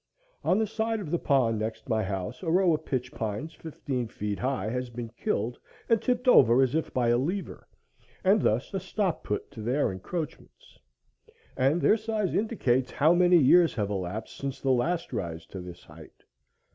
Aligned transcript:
On 0.43 0.57
the 0.57 0.65
side 0.65 0.99
of 0.99 1.11
the 1.11 1.19
pond 1.19 1.59
next 1.59 1.87
my 1.87 2.01
house, 2.01 2.41
a 2.41 2.49
row 2.49 2.73
of 2.73 2.85
pitch 2.85 3.11
pines 3.11 3.53
fifteen 3.53 4.07
feet 4.07 4.39
high 4.39 4.71
has 4.71 4.89
been 4.89 5.09
killed 5.09 5.59
and 5.87 6.01
tipped 6.01 6.27
over 6.27 6.63
as 6.63 6.73
if 6.73 6.91
by 6.91 7.09
a 7.09 7.19
lever, 7.19 7.67
and 8.23 8.41
thus 8.41 8.73
a 8.73 8.79
stop 8.79 9.23
put 9.23 9.51
to 9.51 9.61
their 9.61 9.91
encroachments; 9.91 10.79
and 11.55 11.83
their 11.83 11.97
size 11.97 12.33
indicates 12.33 12.89
how 12.93 13.13
many 13.13 13.37
years 13.37 13.75
have 13.75 13.91
elapsed 13.91 14.35
since 14.35 14.59
the 14.59 14.71
last 14.71 15.13
rise 15.13 15.45
to 15.45 15.61
this 15.61 15.83
height. 15.83 16.23